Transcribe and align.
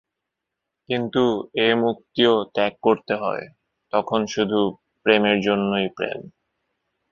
কিন্তু 0.89 1.23
এ 1.59 1.69
মুক্তিও 1.75 2.33
ত্যাগ 2.53 2.73
করতে 2.81 3.13
হয়, 3.15 3.45
তখন 3.93 4.21
শুধু 4.25 4.59
প্রেমের 5.05 5.37
জন্যই 5.41 5.87
প্রেম। 5.97 6.19